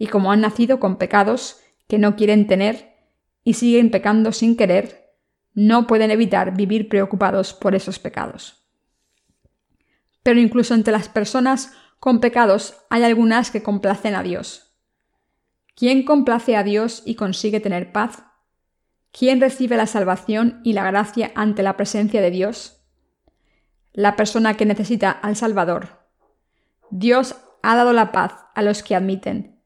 y 0.00 0.06
como 0.06 0.32
han 0.32 0.40
nacido 0.40 0.80
con 0.80 0.96
pecados 0.96 1.60
que 1.86 1.98
no 1.98 2.16
quieren 2.16 2.46
tener, 2.46 2.96
y 3.44 3.54
siguen 3.54 3.90
pecando 3.90 4.32
sin 4.32 4.56
querer, 4.56 5.12
no 5.52 5.86
pueden 5.86 6.10
evitar 6.10 6.56
vivir 6.56 6.88
preocupados 6.88 7.52
por 7.52 7.74
esos 7.74 7.98
pecados. 7.98 8.64
Pero 10.22 10.40
incluso 10.40 10.72
entre 10.74 10.92
las 10.92 11.10
personas 11.10 11.74
con 11.98 12.20
pecados 12.20 12.78
hay 12.88 13.02
algunas 13.02 13.50
que 13.50 13.62
complacen 13.62 14.14
a 14.14 14.22
Dios. 14.22 14.74
¿Quién 15.76 16.06
complace 16.06 16.56
a 16.56 16.62
Dios 16.62 17.02
y 17.04 17.14
consigue 17.14 17.60
tener 17.60 17.92
paz? 17.92 18.24
¿Quién 19.12 19.38
recibe 19.38 19.76
la 19.76 19.86
salvación 19.86 20.62
y 20.64 20.72
la 20.72 20.84
gracia 20.84 21.30
ante 21.34 21.62
la 21.62 21.76
presencia 21.76 22.22
de 22.22 22.30
Dios? 22.30 22.82
La 23.92 24.16
persona 24.16 24.56
que 24.56 24.64
necesita 24.64 25.10
al 25.10 25.36
Salvador. 25.36 26.08
Dios 26.90 27.36
ha 27.62 27.76
dado 27.76 27.92
la 27.92 28.12
paz 28.12 28.32
a 28.54 28.62
los 28.62 28.82
que 28.82 28.96
admiten. 28.96 29.59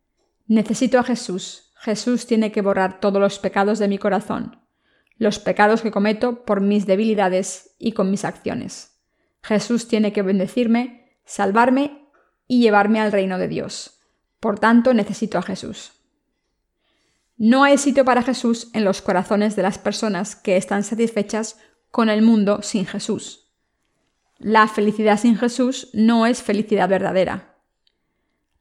Necesito 0.47 0.99
a 0.99 1.05
Jesús, 1.05 1.73
Jesús 1.77 2.27
tiene 2.27 2.53
que 2.53 2.63
borrar 2.63 3.01
todos 3.01 3.21
los 3.21 3.39
pecados 3.39 3.79
de 3.79 3.89
mi 3.89 3.99
corazón, 3.99 4.61
los 5.17 5.39
pecados 5.39 5.83
que 5.83 5.91
cometo 5.91 6.45
por 6.45 6.61
mis 6.61 6.87
debilidades 6.87 7.75
y 7.79 7.93
con 7.93 8.11
mis 8.11 8.25
acciones. 8.25 9.01
Jesús 9.43 9.89
tiene 9.89 10.13
que 10.13 10.23
bendecirme, 10.23 11.19
salvarme 11.25 12.09
y 12.47 12.61
llevarme 12.61 13.01
al 13.01 13.13
reino 13.13 13.39
de 13.39 13.49
Dios. 13.49 14.01
Por 14.41 14.59
tanto, 14.59 14.93
necesito 14.95 15.39
a 15.39 15.43
Jesús. 15.43 15.93
No 17.37 17.65
hay 17.65 17.79
sitio 17.79 18.05
para 18.05 18.23
Jesús 18.23 18.71
en 18.75 18.85
los 18.85 19.03
corazones 19.03 19.57
de 19.57 19.63
las 19.63 19.79
personas 19.79 20.37
que 20.37 20.57
están 20.57 20.85
satisfechas 20.85 21.59
con 21.91 22.09
el 22.09 22.23
mundo 22.23 22.63
sin 22.63 22.87
Jesús. 22.87 23.53
La 24.39 24.69
felicidad 24.69 25.19
sin 25.19 25.37
Jesús 25.37 25.91
no 25.93 26.27
es 26.27 26.43
felicidad 26.43 26.89
verdadera. 26.89 27.54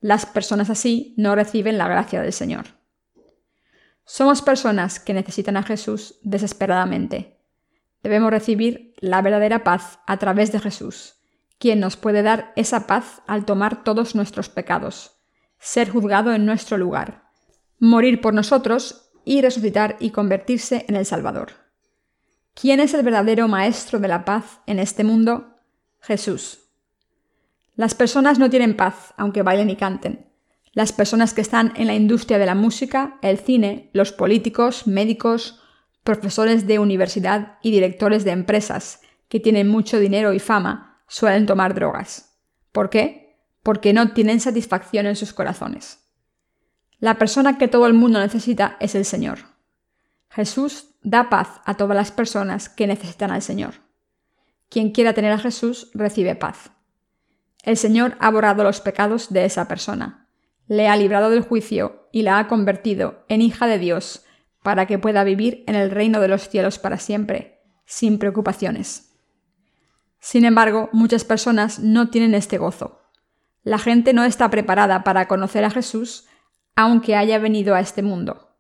Las 0.04 0.26
personas 0.26 0.70
así 0.70 1.14
no 1.16 1.34
reciben 1.34 1.78
la 1.78 1.88
gracia 1.88 2.22
del 2.22 2.34
Señor. 2.34 2.66
Somos 4.04 4.42
personas 4.42 5.00
que 5.00 5.14
necesitan 5.14 5.56
a 5.56 5.64
Jesús 5.64 6.20
desesperadamente. 6.24 7.40
Debemos 8.02 8.30
recibir 8.30 8.96
la 9.00 9.22
verdadera 9.22 9.64
paz 9.64 10.00
a 10.06 10.18
través 10.18 10.52
de 10.52 10.60
Jesús, 10.60 11.22
quien 11.58 11.80
nos 11.80 11.96
puede 11.96 12.22
dar 12.22 12.52
esa 12.58 12.86
paz 12.86 13.22
al 13.28 13.46
tomar 13.46 13.86
todos 13.86 14.14
nuestros 14.14 14.50
pecados, 14.50 15.22
ser 15.58 15.90
juzgado 15.90 16.34
en 16.34 16.46
nuestro 16.46 16.78
lugar, 16.78 17.30
morir 17.80 18.20
por 18.20 18.34
nosotros 18.34 19.10
y 19.24 19.42
resucitar 19.42 19.96
y 20.02 20.10
convertirse 20.10 20.84
en 20.90 20.98
el 20.98 21.06
Salvador. 21.06 21.54
¿Quién 22.54 22.82
es 22.82 22.94
el 22.94 23.04
verdadero 23.04 23.48
Maestro 23.48 24.00
de 24.00 24.10
la 24.10 24.26
paz 24.26 24.60
en 24.66 24.80
este 24.80 25.06
mundo? 25.06 25.56
Jesús. 26.02 26.63
Las 27.76 27.96
personas 27.96 28.40
no 28.40 28.50
tienen 28.50 28.76
paz 28.76 29.14
aunque 29.18 29.42
bailen 29.42 29.70
y 29.70 29.76
canten. 29.76 30.30
Las 30.74 30.92
personas 30.92 31.34
que 31.34 31.42
están 31.42 31.74
en 31.76 31.88
la 31.88 31.96
industria 31.96 32.38
de 32.38 32.46
la 32.46 32.56
música, 32.56 33.18
el 33.22 33.38
cine, 33.38 33.90
los 33.94 34.12
políticos, 34.12 34.88
médicos, 34.88 35.60
profesores 36.04 36.68
de 36.68 36.80
universidad 36.80 37.58
y 37.62 37.72
directores 37.72 38.24
de 38.24 38.32
empresas 38.32 39.02
que 39.28 39.40
tienen 39.40 39.68
mucho 39.68 40.00
dinero 40.00 40.34
y 40.34 40.40
fama 40.40 41.04
suelen 41.08 41.46
tomar 41.46 41.74
drogas. 41.74 42.40
¿Por 42.72 42.90
qué? 42.90 43.38
Porque 43.62 43.94
no 43.94 44.14
tienen 44.14 44.40
satisfacción 44.40 45.06
en 45.06 45.16
sus 45.16 45.34
corazones. 45.34 46.00
La 47.00 47.18
persona 47.18 47.58
que 47.58 47.68
todo 47.68 47.88
el 47.88 47.94
mundo 47.94 48.20
necesita 48.20 48.78
es 48.80 48.96
el 48.96 49.06
Señor. 49.06 49.40
Jesús 50.30 50.96
da 51.02 51.30
paz 51.30 51.62
a 51.66 51.76
todas 51.76 51.96
las 51.96 52.12
personas 52.12 52.70
que 52.70 52.88
necesitan 52.88 53.32
al 53.32 53.42
Señor. 53.42 53.76
Quien 54.70 54.92
quiera 54.92 55.14
tener 55.14 55.32
a 55.32 55.38
Jesús 55.38 55.92
recibe 55.94 56.36
paz. 56.36 56.72
El 57.64 57.78
Señor 57.78 58.16
ha 58.20 58.30
borrado 58.30 58.64
los 58.64 58.80
pecados 58.80 59.34
de 59.34 59.46
esa 59.46 59.68
persona 59.68 60.24
le 60.68 60.88
ha 60.88 60.96
librado 60.96 61.30
del 61.30 61.42
juicio 61.42 62.08
y 62.12 62.22
la 62.24 62.40
ha 62.40 62.48
convertido 62.48 63.26
en 63.28 63.42
hija 63.42 63.68
de 63.68 63.80
Dios, 63.80 64.26
para 64.62 64.86
que 64.86 64.98
pueda 64.98 65.24
vivir 65.24 65.64
en 65.68 65.76
el 65.76 65.92
reino 65.92 66.22
de 66.22 66.30
los 66.30 66.48
cielos 66.48 66.80
para 66.80 66.98
siempre, 66.98 67.62
sin 67.86 68.18
preocupaciones. 68.18 69.14
Sin 70.20 70.46
embargo, 70.46 70.90
muchas 70.94 71.26
personas 71.26 71.80
no 71.80 72.10
tienen 72.10 72.34
este 72.34 72.58
gozo. 72.58 73.02
La 73.64 73.78
gente 73.78 74.14
no 74.14 74.24
está 74.24 74.50
preparada 74.50 75.04
para 75.04 75.28
conocer 75.28 75.66
a 75.66 75.70
Jesús, 75.70 76.28
aunque 76.76 77.16
haya 77.18 77.40
venido 77.40 77.76
a 77.76 77.82
este 77.82 78.04
mundo. 78.04 78.56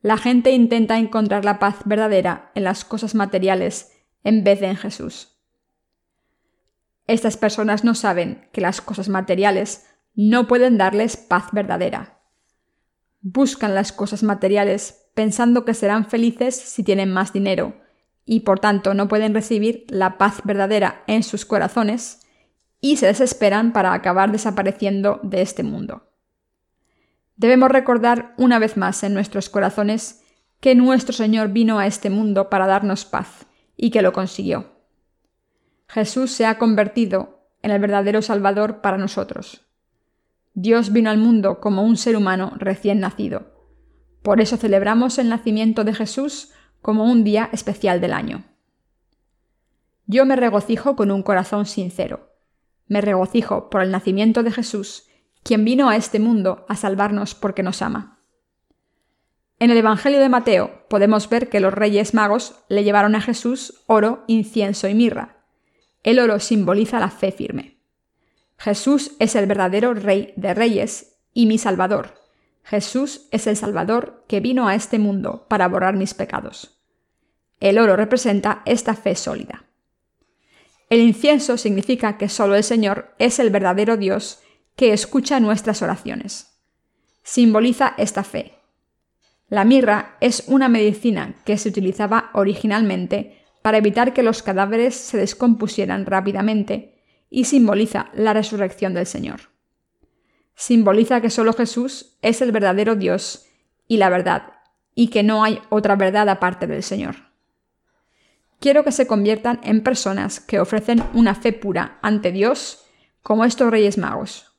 La 0.00 0.16
gente 0.16 0.52
intenta 0.52 0.96
encontrar 0.96 1.44
la 1.44 1.58
paz 1.58 1.76
verdadera 1.84 2.50
en 2.54 2.64
las 2.64 2.86
cosas 2.86 3.14
materiales 3.14 3.92
en 4.24 4.42
vez 4.42 4.60
de 4.60 4.68
en 4.68 4.76
Jesús. 4.76 5.39
Estas 7.10 7.36
personas 7.36 7.82
no 7.82 7.96
saben 7.96 8.48
que 8.52 8.60
las 8.60 8.80
cosas 8.80 9.08
materiales 9.08 9.84
no 10.14 10.46
pueden 10.46 10.78
darles 10.78 11.16
paz 11.16 11.46
verdadera. 11.50 12.20
Buscan 13.20 13.74
las 13.74 13.90
cosas 13.90 14.22
materiales 14.22 15.10
pensando 15.14 15.64
que 15.64 15.74
serán 15.74 16.06
felices 16.06 16.54
si 16.54 16.84
tienen 16.84 17.12
más 17.12 17.32
dinero, 17.32 17.74
y 18.24 18.40
por 18.40 18.60
tanto 18.60 18.94
no 18.94 19.08
pueden 19.08 19.34
recibir 19.34 19.86
la 19.88 20.18
paz 20.18 20.42
verdadera 20.44 21.02
en 21.08 21.24
sus 21.24 21.44
corazones, 21.44 22.20
y 22.80 22.98
se 22.98 23.06
desesperan 23.06 23.72
para 23.72 23.92
acabar 23.92 24.30
desapareciendo 24.30 25.18
de 25.24 25.42
este 25.42 25.64
mundo. 25.64 26.12
Debemos 27.34 27.72
recordar 27.72 28.34
una 28.38 28.60
vez 28.60 28.76
más 28.76 29.02
en 29.02 29.14
nuestros 29.14 29.48
corazones 29.48 30.22
que 30.60 30.76
nuestro 30.76 31.12
Señor 31.12 31.48
vino 31.48 31.80
a 31.80 31.88
este 31.88 32.08
mundo 32.08 32.48
para 32.50 32.68
darnos 32.68 33.04
paz, 33.04 33.46
y 33.76 33.90
que 33.90 34.00
lo 34.00 34.12
consiguió. 34.12 34.79
Jesús 35.92 36.30
se 36.30 36.46
ha 36.46 36.56
convertido 36.56 37.40
en 37.62 37.72
el 37.72 37.80
verdadero 37.80 38.22
Salvador 38.22 38.80
para 38.80 38.96
nosotros. 38.96 39.66
Dios 40.54 40.92
vino 40.92 41.10
al 41.10 41.18
mundo 41.18 41.58
como 41.58 41.82
un 41.82 41.96
ser 41.96 42.16
humano 42.16 42.52
recién 42.58 43.00
nacido. 43.00 43.66
Por 44.22 44.40
eso 44.40 44.56
celebramos 44.56 45.18
el 45.18 45.28
nacimiento 45.28 45.82
de 45.82 45.92
Jesús 45.92 46.52
como 46.80 47.06
un 47.06 47.24
día 47.24 47.50
especial 47.52 48.00
del 48.00 48.12
año. 48.12 48.44
Yo 50.06 50.24
me 50.26 50.36
regocijo 50.36 50.94
con 50.94 51.10
un 51.10 51.24
corazón 51.24 51.66
sincero. 51.66 52.36
Me 52.86 53.00
regocijo 53.00 53.68
por 53.68 53.82
el 53.82 53.90
nacimiento 53.90 54.44
de 54.44 54.52
Jesús, 54.52 55.08
quien 55.42 55.64
vino 55.64 55.88
a 55.88 55.96
este 55.96 56.20
mundo 56.20 56.66
a 56.68 56.76
salvarnos 56.76 57.34
porque 57.34 57.64
nos 57.64 57.82
ama. 57.82 58.20
En 59.58 59.72
el 59.72 59.76
Evangelio 59.76 60.20
de 60.20 60.28
Mateo 60.28 60.86
podemos 60.88 61.28
ver 61.28 61.48
que 61.48 61.58
los 61.58 61.74
reyes 61.74 62.14
magos 62.14 62.62
le 62.68 62.84
llevaron 62.84 63.16
a 63.16 63.20
Jesús 63.20 63.82
oro, 63.88 64.22
incienso 64.28 64.86
y 64.86 64.94
mirra. 64.94 65.39
El 66.02 66.18
oro 66.18 66.40
simboliza 66.40 66.98
la 66.98 67.10
fe 67.10 67.32
firme. 67.32 67.78
Jesús 68.56 69.12
es 69.18 69.36
el 69.36 69.46
verdadero 69.46 69.94
Rey 69.94 70.32
de 70.36 70.54
Reyes 70.54 71.18
y 71.32 71.46
mi 71.46 71.58
Salvador. 71.58 72.14
Jesús 72.62 73.26
es 73.30 73.46
el 73.46 73.56
Salvador 73.56 74.24
que 74.28 74.40
vino 74.40 74.68
a 74.68 74.74
este 74.74 74.98
mundo 74.98 75.46
para 75.48 75.68
borrar 75.68 75.96
mis 75.96 76.14
pecados. 76.14 76.78
El 77.58 77.78
oro 77.78 77.96
representa 77.96 78.62
esta 78.64 78.94
fe 78.94 79.14
sólida. 79.14 79.64
El 80.88 81.00
incienso 81.00 81.56
significa 81.56 82.18
que 82.18 82.28
solo 82.28 82.56
el 82.56 82.64
Señor 82.64 83.14
es 83.18 83.38
el 83.38 83.50
verdadero 83.50 83.96
Dios 83.96 84.40
que 84.76 84.92
escucha 84.92 85.38
nuestras 85.40 85.82
oraciones. 85.82 86.58
Simboliza 87.22 87.94
esta 87.96 88.24
fe. 88.24 88.54
La 89.48 89.64
mirra 89.64 90.16
es 90.20 90.44
una 90.46 90.68
medicina 90.68 91.34
que 91.44 91.58
se 91.58 91.68
utilizaba 91.68 92.30
originalmente 92.34 93.44
para 93.62 93.78
evitar 93.78 94.12
que 94.12 94.22
los 94.22 94.42
cadáveres 94.42 94.94
se 94.94 95.18
descompusieran 95.18 96.06
rápidamente 96.06 97.02
y 97.28 97.44
simboliza 97.44 98.10
la 98.14 98.32
resurrección 98.32 98.94
del 98.94 99.06
Señor. 99.06 99.50
Simboliza 100.54 101.20
que 101.20 101.30
solo 101.30 101.52
Jesús 101.52 102.18
es 102.22 102.42
el 102.42 102.52
verdadero 102.52 102.96
Dios 102.96 103.46
y 103.86 103.96
la 103.96 104.08
verdad, 104.08 104.54
y 104.94 105.08
que 105.08 105.22
no 105.22 105.42
hay 105.42 105.60
otra 105.68 105.96
verdad 105.96 106.28
aparte 106.28 106.66
del 106.66 106.82
Señor. 106.82 107.30
Quiero 108.58 108.84
que 108.84 108.92
se 108.92 109.06
conviertan 109.06 109.60
en 109.62 109.82
personas 109.82 110.38
que 110.38 110.60
ofrecen 110.60 111.02
una 111.14 111.34
fe 111.34 111.52
pura 111.52 111.98
ante 112.02 112.30
Dios, 112.30 112.84
como 113.22 113.44
estos 113.44 113.70
reyes 113.70 113.96
magos. 113.96 114.52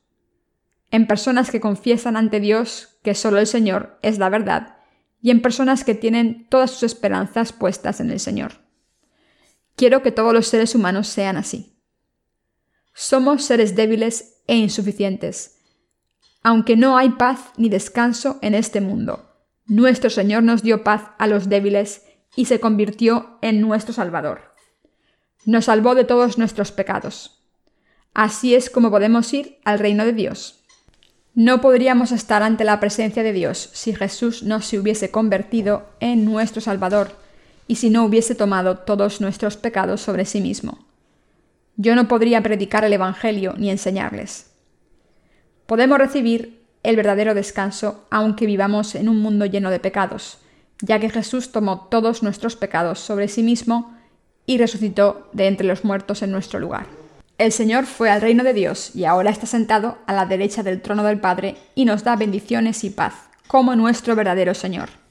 En 0.90 1.06
personas 1.06 1.50
que 1.50 1.60
confiesan 1.60 2.16
ante 2.16 2.40
Dios 2.40 2.98
que 3.02 3.14
solo 3.14 3.38
el 3.38 3.46
Señor 3.46 3.98
es 4.02 4.18
la 4.18 4.28
verdad, 4.28 4.76
y 5.20 5.30
en 5.30 5.40
personas 5.40 5.84
que 5.84 5.94
tienen 5.94 6.48
todas 6.48 6.72
sus 6.72 6.82
esperanzas 6.82 7.52
puestas 7.52 8.00
en 8.00 8.10
el 8.10 8.18
Señor. 8.18 8.61
Quiero 9.82 10.00
que 10.00 10.12
todos 10.12 10.32
los 10.32 10.46
seres 10.46 10.76
humanos 10.76 11.08
sean 11.08 11.36
así. 11.36 11.76
Somos 12.94 13.42
seres 13.42 13.74
débiles 13.74 14.40
e 14.46 14.54
insuficientes. 14.54 15.58
Aunque 16.44 16.76
no 16.76 16.96
hay 16.96 17.08
paz 17.08 17.50
ni 17.56 17.68
descanso 17.68 18.38
en 18.42 18.54
este 18.54 18.80
mundo, 18.80 19.28
nuestro 19.66 20.08
Señor 20.08 20.44
nos 20.44 20.62
dio 20.62 20.84
paz 20.84 21.10
a 21.18 21.26
los 21.26 21.48
débiles 21.48 22.04
y 22.36 22.44
se 22.44 22.60
convirtió 22.60 23.40
en 23.42 23.60
nuestro 23.60 23.92
Salvador. 23.92 24.54
Nos 25.46 25.64
salvó 25.64 25.96
de 25.96 26.04
todos 26.04 26.38
nuestros 26.38 26.70
pecados. 26.70 27.42
Así 28.14 28.54
es 28.54 28.70
como 28.70 28.88
podemos 28.88 29.32
ir 29.34 29.58
al 29.64 29.80
reino 29.80 30.04
de 30.04 30.12
Dios. 30.12 30.62
No 31.34 31.60
podríamos 31.60 32.12
estar 32.12 32.44
ante 32.44 32.62
la 32.62 32.78
presencia 32.78 33.24
de 33.24 33.32
Dios 33.32 33.70
si 33.72 33.96
Jesús 33.96 34.44
no 34.44 34.62
se 34.62 34.78
hubiese 34.78 35.10
convertido 35.10 35.88
en 35.98 36.24
nuestro 36.24 36.60
Salvador 36.60 37.20
y 37.66 37.76
si 37.76 37.90
no 37.90 38.04
hubiese 38.04 38.34
tomado 38.34 38.78
todos 38.78 39.20
nuestros 39.20 39.56
pecados 39.56 40.00
sobre 40.00 40.24
sí 40.24 40.40
mismo. 40.40 40.78
Yo 41.76 41.94
no 41.94 42.08
podría 42.08 42.42
predicar 42.42 42.84
el 42.84 42.92
Evangelio 42.92 43.54
ni 43.56 43.70
enseñarles. 43.70 44.50
Podemos 45.66 45.98
recibir 45.98 46.62
el 46.82 46.96
verdadero 46.96 47.34
descanso 47.34 48.04
aunque 48.10 48.46
vivamos 48.46 48.94
en 48.94 49.08
un 49.08 49.18
mundo 49.18 49.46
lleno 49.46 49.70
de 49.70 49.80
pecados, 49.80 50.38
ya 50.80 50.98
que 50.98 51.10
Jesús 51.10 51.52
tomó 51.52 51.86
todos 51.90 52.22
nuestros 52.22 52.56
pecados 52.56 52.98
sobre 52.98 53.28
sí 53.28 53.42
mismo 53.42 53.96
y 54.44 54.58
resucitó 54.58 55.28
de 55.32 55.46
entre 55.46 55.66
los 55.66 55.84
muertos 55.84 56.22
en 56.22 56.32
nuestro 56.32 56.58
lugar. 56.58 56.86
El 57.38 57.52
Señor 57.52 57.86
fue 57.86 58.10
al 58.10 58.20
reino 58.20 58.44
de 58.44 58.52
Dios 58.52 58.94
y 58.94 59.04
ahora 59.04 59.30
está 59.30 59.46
sentado 59.46 59.98
a 60.06 60.12
la 60.12 60.26
derecha 60.26 60.62
del 60.62 60.82
trono 60.82 61.02
del 61.02 61.20
Padre 61.20 61.56
y 61.74 61.84
nos 61.84 62.04
da 62.04 62.16
bendiciones 62.16 62.84
y 62.84 62.90
paz, 62.90 63.14
como 63.46 63.74
nuestro 63.74 64.14
verdadero 64.14 64.54
Señor. 64.54 65.01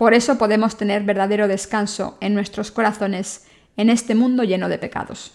Por 0.00 0.14
eso 0.14 0.38
podemos 0.38 0.78
tener 0.78 1.02
verdadero 1.02 1.46
descanso 1.46 2.16
en 2.22 2.32
nuestros 2.32 2.70
corazones 2.70 3.44
en 3.76 3.90
este 3.90 4.14
mundo 4.14 4.44
lleno 4.44 4.70
de 4.70 4.78
pecados. 4.78 5.32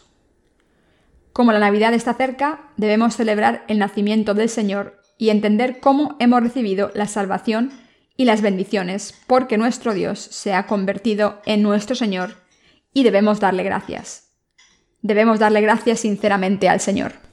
Como 1.34 1.52
la 1.52 1.60
Navidad 1.60 1.94
está 1.94 2.16
cerca, 2.16 2.72
debemos 2.76 3.16
celebrar 3.16 3.64
el 3.68 3.78
nacimiento 3.78 4.34
del 4.34 4.50
Señor 4.50 5.00
y 5.20 5.30
entender 5.30 5.80
cómo 5.80 6.16
hemos 6.18 6.42
recibido 6.42 6.90
la 6.96 7.06
salvación 7.06 7.74
y 8.18 8.26
las 8.26 8.42
bendiciones, 8.42 9.14
porque 9.28 9.60
nuestro 9.60 9.94
Dios 9.94 10.18
se 10.18 10.56
ha 10.56 10.66
convertido 10.66 11.44
en 11.46 11.62
nuestro 11.62 11.96
Señor 11.96 12.32
y 12.92 13.04
debemos 13.04 13.40
darle 13.40 13.62
gracias. 13.62 14.32
Debemos 15.04 15.38
darle 15.38 15.62
gracias 15.62 16.00
sinceramente 16.00 16.70
al 16.70 16.80
Señor. 16.80 17.25